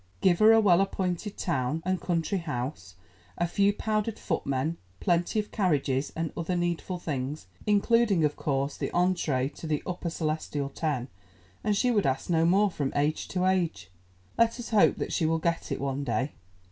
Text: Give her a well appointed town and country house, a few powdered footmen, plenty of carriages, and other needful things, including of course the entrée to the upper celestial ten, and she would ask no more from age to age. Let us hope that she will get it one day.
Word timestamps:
Give 0.19 0.39
her 0.39 0.51
a 0.51 0.59
well 0.59 0.81
appointed 0.81 1.37
town 1.37 1.83
and 1.85 2.01
country 2.01 2.39
house, 2.39 2.95
a 3.37 3.45
few 3.47 3.71
powdered 3.71 4.17
footmen, 4.17 4.77
plenty 4.99 5.37
of 5.39 5.51
carriages, 5.51 6.11
and 6.15 6.31
other 6.35 6.55
needful 6.55 6.97
things, 6.97 7.45
including 7.67 8.25
of 8.25 8.35
course 8.35 8.75
the 8.77 8.89
entrée 8.95 9.53
to 9.53 9.67
the 9.67 9.83
upper 9.85 10.09
celestial 10.09 10.69
ten, 10.69 11.07
and 11.63 11.77
she 11.77 11.91
would 11.91 12.07
ask 12.07 12.31
no 12.31 12.45
more 12.47 12.71
from 12.71 12.91
age 12.95 13.27
to 13.27 13.45
age. 13.45 13.91
Let 14.39 14.59
us 14.59 14.69
hope 14.69 14.95
that 14.95 15.13
she 15.13 15.27
will 15.27 15.37
get 15.37 15.71
it 15.71 15.79
one 15.79 16.03
day. 16.03 16.31